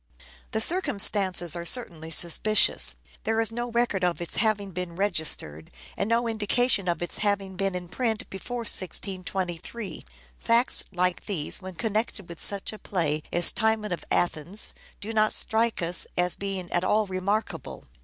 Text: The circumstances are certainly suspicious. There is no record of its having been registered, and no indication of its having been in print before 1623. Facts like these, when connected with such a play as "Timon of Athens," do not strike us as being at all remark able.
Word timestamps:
The 0.49 0.61
circumstances 0.61 1.55
are 1.55 1.63
certainly 1.63 2.09
suspicious. 2.09 2.95
There 3.23 3.39
is 3.39 3.51
no 3.51 3.69
record 3.69 4.03
of 4.03 4.19
its 4.19 4.37
having 4.37 4.71
been 4.71 4.95
registered, 4.95 5.69
and 5.95 6.09
no 6.09 6.27
indication 6.27 6.87
of 6.87 7.03
its 7.03 7.19
having 7.19 7.55
been 7.55 7.75
in 7.75 7.87
print 7.87 8.27
before 8.31 8.61
1623. 8.61 10.03
Facts 10.39 10.85
like 10.91 11.25
these, 11.27 11.61
when 11.61 11.75
connected 11.75 12.27
with 12.29 12.41
such 12.41 12.73
a 12.73 12.79
play 12.79 13.21
as 13.31 13.51
"Timon 13.51 13.91
of 13.91 14.03
Athens," 14.09 14.73
do 15.01 15.13
not 15.13 15.33
strike 15.33 15.83
us 15.83 16.07
as 16.17 16.35
being 16.35 16.71
at 16.71 16.83
all 16.83 17.05
remark 17.05 17.53
able. 17.53 17.85